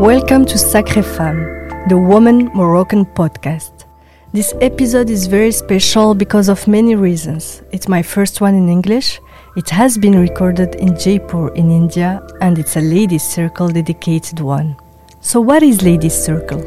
[0.00, 1.44] Welcome to Sacré Femme,
[1.90, 3.84] the Woman Moroccan podcast.
[4.32, 7.60] This episode is very special because of many reasons.
[7.70, 9.20] It's my first one in English.
[9.58, 14.74] It has been recorded in Jaipur in India and it's a ladies circle dedicated one.
[15.20, 16.62] So what is Ladies Circle?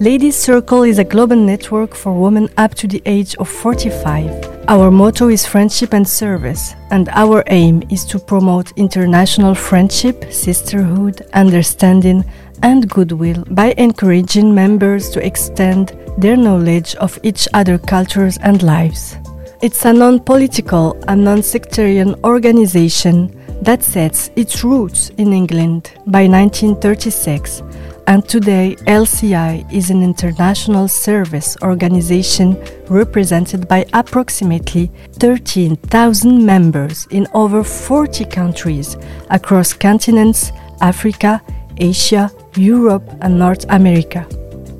[0.00, 4.55] Ladies Circle is a global network for women up to the age of 45.
[4.68, 11.24] Our motto is friendship and service, and our aim is to promote international friendship, sisterhood,
[11.34, 12.24] understanding,
[12.64, 19.16] and goodwill by encouraging members to extend their knowledge of each other's cultures and lives.
[19.62, 26.26] It's a non political and non sectarian organization that sets its roots in England by
[26.26, 27.62] 1936
[28.06, 32.56] and today LCI is an international service organization
[32.88, 38.96] represented by approximately 13,000 members in over 40 countries
[39.30, 41.42] across continents Africa,
[41.78, 44.26] Asia, Europe, and North America.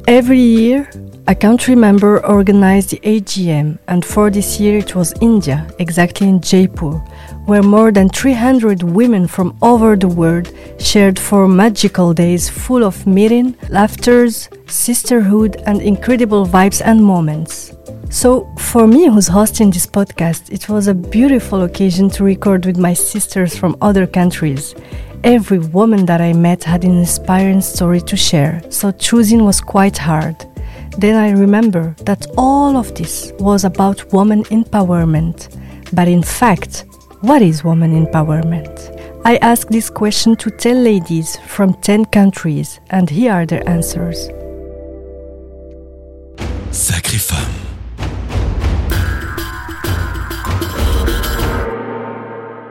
[0.07, 0.89] Every year,
[1.27, 6.41] a country member organized the AGM, and for this year it was India, exactly in
[6.41, 7.03] Jaipur,
[7.47, 13.07] where more than 300 women from over the world shared four magical days full of
[13.07, 17.73] meeting, laughters, sisterhood, and incredible vibes and moments.
[18.11, 22.79] So, for me, who's hosting this podcast, it was a beautiful occasion to record with
[22.79, 24.75] my sisters from other countries.
[25.25, 29.99] Every woman that I met had an inspiring story to share, so choosing was quite
[29.99, 30.37] hard.
[30.99, 35.49] Then I remember that all of this was about woman empowerment.
[35.93, 36.85] But in fact,
[37.27, 38.73] what is woman empowerment?
[39.25, 44.29] I asked this question to 10 ladies from 10 countries, and here are their answers.
[46.71, 47.55] Sacrée femme.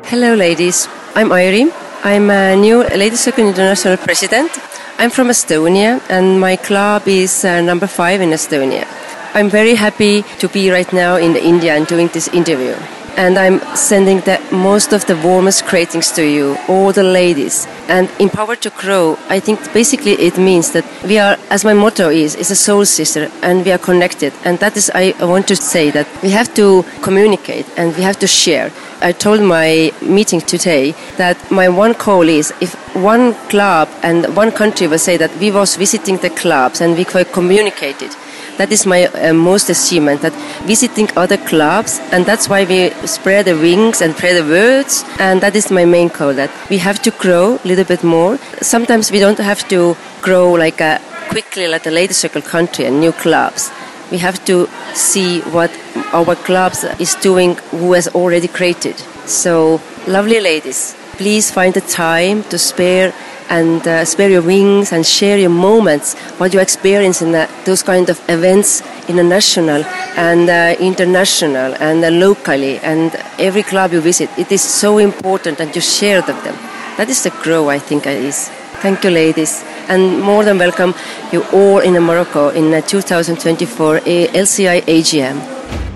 [0.06, 0.88] Hello, ladies.
[1.16, 1.70] I'm Airi.
[2.04, 4.52] I'm a new Ladies Circle International President
[4.98, 8.88] I'm from Estonia and my club is uh, number five in Estonia.
[9.34, 12.76] I'm very happy to be right now in India and doing this interview.
[13.18, 17.66] And I'm sending the most of the warmest greetings to you, all the ladies.
[17.88, 22.10] And empowered to grow, I think basically it means that we are, as my motto
[22.10, 24.34] is, is a soul sister and we are connected.
[24.44, 28.20] And that is, I want to say that we have to communicate and we have
[28.20, 28.72] to share.
[29.02, 34.52] I told my meeting today that my one call is if one club and one
[34.52, 38.12] country will say that we was visiting the clubs and we communicated.
[38.58, 40.22] That is my uh, most achievement.
[40.22, 40.34] That
[40.66, 45.04] visiting other clubs, and that's why we spread the wings and spread the words.
[45.20, 46.34] And that is my main goal.
[46.34, 48.38] That we have to grow a little bit more.
[48.62, 53.00] Sometimes we don't have to grow like a quickly like the Ladies Circle country and
[53.00, 53.72] new clubs
[54.12, 55.72] we have to see what
[56.14, 58.96] our clubs is doing who has already created
[59.26, 63.14] so lovely ladies please find the time to spare
[63.50, 67.84] and uh, spare your wings and share your moments what you experience in the, those
[67.84, 69.84] kind of events in a national
[70.18, 75.60] and uh, international and uh, locally and every club you visit it is so important
[75.60, 76.56] and you share with them
[76.98, 78.50] that is the grow i think it is
[78.82, 80.94] thank you ladies and more than welcome
[81.32, 85.38] you all in Morocco in the 2024 LCI AGM.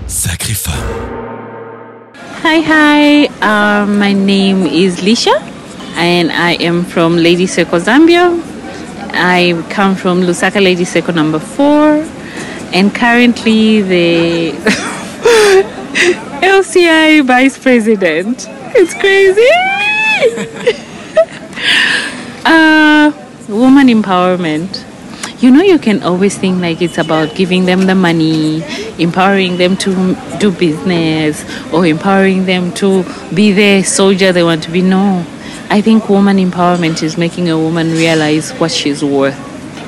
[0.06, 1.10] Sacrée femme.
[2.42, 3.26] Hi, hi.
[3.40, 5.34] Uh, my name is Lisha,
[6.00, 8.40] and I am from Lady Circle Zambia.
[9.12, 12.02] I come from Lusaka Lady Circle number four,
[12.72, 14.52] and currently the
[16.40, 18.46] LCI Vice President.
[18.74, 19.46] It's crazy.
[22.46, 23.12] uh,
[23.48, 24.86] woman empowerment
[25.40, 28.62] you know you can always think like it's about giving them the money
[28.98, 33.02] empowering them to do business or empowering them to
[33.34, 35.24] be the soldier they want to be no
[35.70, 39.38] i think woman empowerment is making a woman realize what she's worth.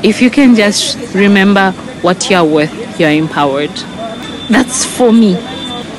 [0.04, 1.72] If you can just remember
[2.02, 3.70] what you're worth you're empowered.
[4.50, 5.34] That's for me.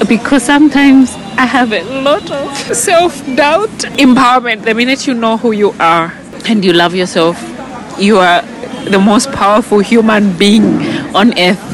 [0.08, 3.70] Because sometimes i have a lot of self-doubt.
[4.08, 6.14] Empowerment the minute you know who you are
[6.48, 7.38] and you love yourself
[7.98, 8.42] you are
[8.90, 10.66] the most powerful human being
[11.16, 11.73] on earth.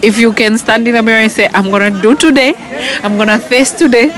[0.00, 2.54] If you can stand in the mirror and say, I'm gonna do today,
[3.02, 4.12] I'm gonna face today,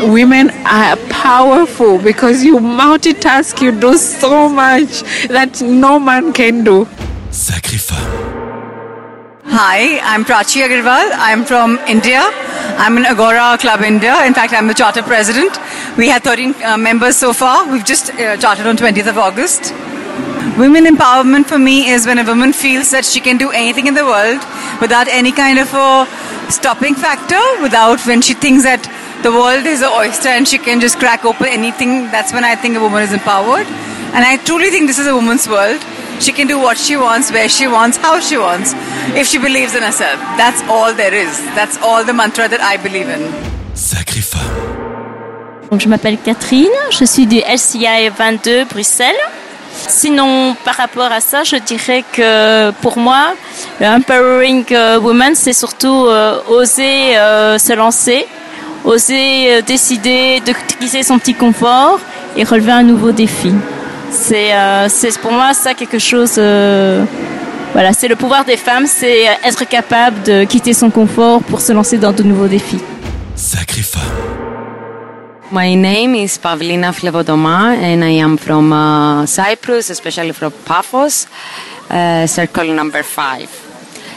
[0.00, 6.86] women are powerful because you multitask, you do so much that no man can do.
[7.30, 8.26] Sacrée femme.
[9.48, 11.10] Hi, I'm Prachi Agarwal.
[11.14, 12.20] I'm from India.
[12.78, 14.24] I'm in Agora Club India.
[14.24, 15.58] In fact, I'm the charter president.
[15.96, 17.70] We have 13 uh, members so far.
[17.70, 19.72] We've just uh, chartered on 20th of August.
[20.58, 23.92] Women empowerment for me is when a woman feels that she can do anything in
[23.92, 24.40] the world
[24.80, 26.08] without any kind of a
[26.50, 28.80] stopping factor, without when she thinks that
[29.22, 32.08] the world is an oyster and she can just crack open anything.
[32.10, 33.66] That's when I think a woman is empowered.
[34.16, 35.84] And I truly think this is a woman's world.
[36.20, 38.72] She can do what she wants, where she wants, how she wants,
[39.12, 40.18] if she believes in herself.
[40.40, 41.36] That's all there is.
[41.52, 43.20] That's all the mantra that I believe in.
[43.74, 45.68] Sacrée femme.
[45.70, 49.20] Donc, je m'appelle Catherine, je suis du LCI 22 Bruxelles.
[49.88, 53.34] Sinon, par rapport à ça, je dirais que pour moi,
[53.80, 58.26] empowering euh, woman, c'est surtout euh, oser euh, se lancer,
[58.84, 62.00] oser décider de quitter son petit confort
[62.36, 63.52] et relever un nouveau défi.
[64.10, 64.52] C'est
[65.20, 66.34] pour moi ça quelque chose.
[67.72, 71.72] voilà, c'est le pouvoir des femmes, c'est être capable de quitter son confort pour se
[71.72, 72.80] lancer dans de nouveaux défis.
[73.34, 74.45] Sacrée femme.
[75.51, 81.27] My name is Pavlina Flevodoma and I am from uh, Cyprus, especially from Paphos,
[81.89, 83.49] uh, circle number five.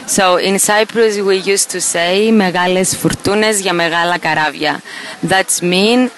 [0.07, 4.81] So in Cyprus we used to say μεγάλες φουρτούνες για μεγάλα καράβια.
[5.27, 6.09] That's mean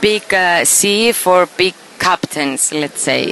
[0.00, 3.24] big uh, sea for big captains, let's say.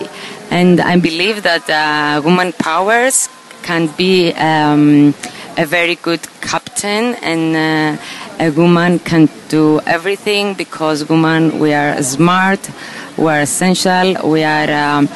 [0.51, 3.29] And I believe that uh, woman powers
[3.63, 5.15] can be um,
[5.57, 8.03] a very good captain and uh,
[8.40, 12.70] a woman can do everything because women we are smart
[13.18, 15.08] we are essential we are um,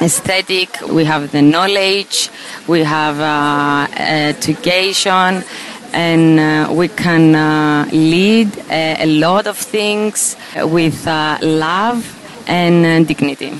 [0.00, 2.30] aesthetic we have the knowledge
[2.66, 5.44] we have uh, education
[5.92, 12.00] and uh, we can uh, lead a, a lot of things with uh, love
[12.46, 13.52] and uh, dignity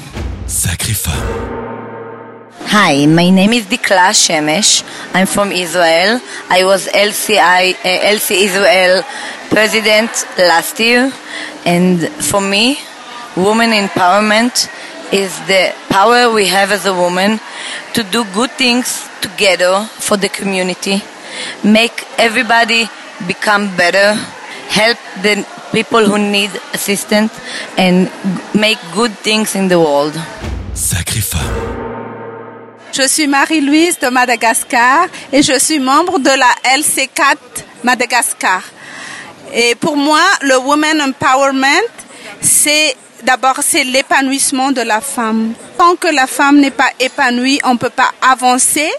[0.46, 1.65] Sacrée femme.
[2.68, 4.82] Hi, my name is Dikla Shemesh.
[5.14, 6.20] I'm from Israel.
[6.50, 9.04] I was LCI, uh, LC Israel
[9.50, 11.12] president last year.
[11.64, 12.78] And for me,
[13.36, 14.68] woman empowerment
[15.12, 17.38] is the power we have as a woman
[17.94, 21.00] to do good things together for the community,
[21.62, 22.90] make everybody
[23.28, 24.14] become better,
[24.68, 27.32] help the people who need assistance,
[27.78, 28.10] and
[28.54, 30.14] make good things in the world.
[30.74, 31.95] Sacrée femme.
[32.96, 37.36] Je suis Marie-Louise de Madagascar et je suis membre de la LC4
[37.84, 38.62] Madagascar.
[39.52, 41.90] Et pour moi, le Women Empowerment,
[42.40, 45.52] c'est d'abord c'est l'épanouissement de la femme.
[45.76, 48.90] Tant que la femme n'est pas épanouie, on ne peut pas avancer.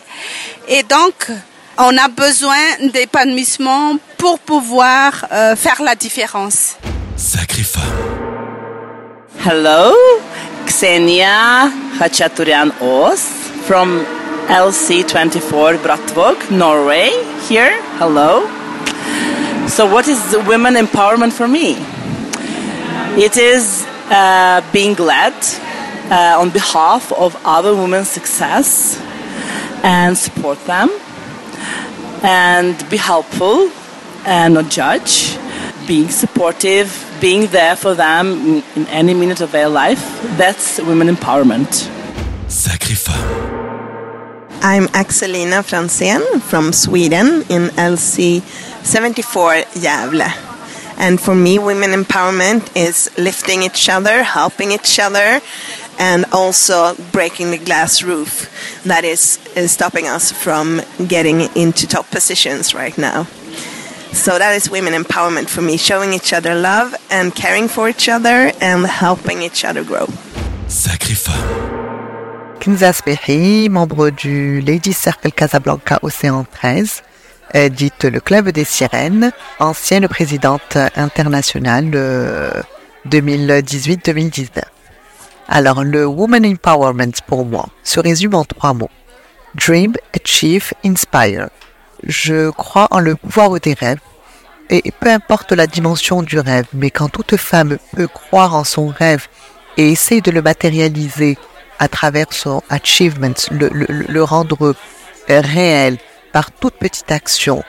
[0.68, 1.32] Et donc,
[1.80, 2.62] on a besoin
[2.94, 6.76] d'épanouissement pour pouvoir euh, faire la différence.
[7.16, 7.82] Sacrée femme.
[9.44, 9.96] Hello,
[10.68, 14.06] Xenia Hachaturian Os from
[14.48, 17.10] LC24 Brattvåg, Norway.
[17.50, 18.48] Here, hello.
[19.68, 21.76] So, what is the women empowerment for me?
[23.22, 25.34] It is uh, being glad
[26.10, 29.02] uh, on behalf of other women's success
[29.84, 30.90] and support them
[32.24, 33.70] and be helpful
[34.26, 35.38] and not judge,
[35.86, 36.88] being supportive,
[37.20, 40.22] being there for them in, any minute of their life.
[40.38, 41.90] That's women empowerment.
[42.48, 43.57] Sacrée femme.
[44.62, 48.42] I'm Axelina Franzén from Sweden in LC
[48.84, 50.28] 74 Gävle.
[50.98, 55.42] And for me, women empowerment is lifting each other, helping each other,
[56.00, 62.10] and also breaking the glass roof that is, is stopping us from getting into top
[62.10, 63.26] positions right now.
[64.12, 68.10] So that is women empowerment for me, showing each other love and caring for each
[68.10, 70.08] other and helping each other grow.
[70.68, 71.77] Sacrée femme.
[72.60, 77.04] Kinza Spehi, membre du Ladies Circle Casablanca Océan 13,
[77.56, 82.52] euh, dite le Club des Sirènes, ancienne présidente internationale euh,
[83.08, 84.50] 2018-2019.
[85.48, 88.90] Alors, le Woman Empowerment pour moi se résume en trois mots.
[89.56, 91.50] Dream, Achieve, Inspire.
[92.04, 94.00] Je crois en le pouvoir des rêves.
[94.70, 98.88] Et peu importe la dimension du rêve, mais quand toute femme peut croire en son
[98.88, 99.28] rêve
[99.78, 101.38] et essaye de le matérialiser
[101.80, 104.76] à travers son achievement, le, rendre
[105.28, 105.98] réel
[106.32, 107.64] par toute petite action,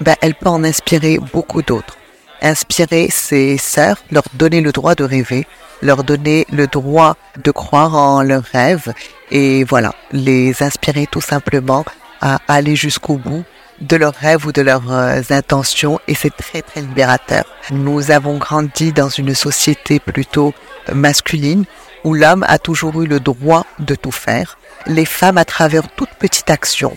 [0.00, 1.96] ben, elle peut en inspirer beaucoup d'autres.
[2.42, 5.46] Inspirer ses sœurs, leur donner le droit de rêver,
[5.82, 8.92] leur donner le droit de croire en leurs rêves
[9.30, 11.84] et voilà, les inspirer tout simplement
[12.20, 13.44] à aller jusqu'au bout
[13.80, 17.44] de leurs rêves ou de leurs euh, intentions et c'est très très libérateur.
[17.70, 20.54] Nous avons grandi dans une société plutôt
[20.92, 21.64] masculine
[22.04, 24.58] où l'homme a toujours eu le droit de tout faire.
[24.86, 26.96] Les femmes, à travers toute petite action,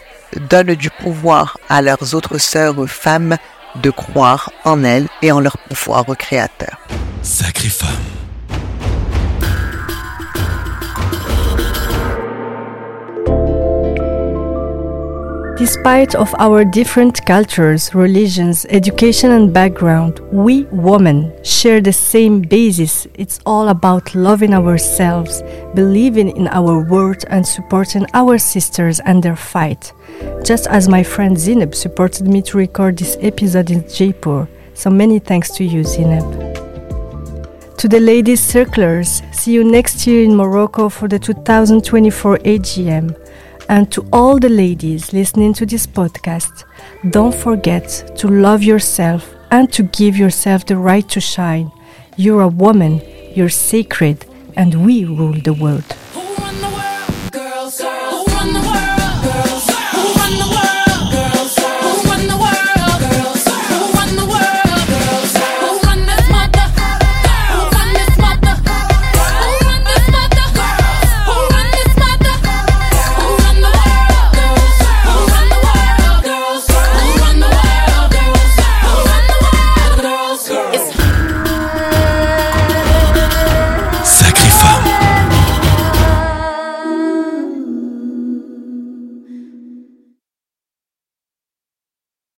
[0.49, 3.37] donnent du pouvoir à leurs autres sœurs femmes
[3.75, 6.79] de croire en elles et en leur pouvoir créateur.
[7.21, 8.26] Sacrée femme.
[15.57, 23.07] Despite of our different cultures, religions, education and background, we women share the same basis.
[23.15, 25.41] It's all about loving ourselves,
[25.73, 29.93] believing in our worth and supporting our sisters and their fight.
[30.43, 34.47] Just as my friend Zineb supported me to record this episode in Jaipur.
[34.75, 36.67] So many thanks to you, Zineb.
[37.77, 43.26] To the ladies circlers, see you next year in Morocco for the 2024 AGM.
[43.69, 46.63] And to all the ladies listening to this podcast,
[47.09, 51.71] don't forget to love yourself and to give yourself the right to shine.
[52.15, 53.01] You're a woman,
[53.35, 55.95] you're sacred, and we rule the world.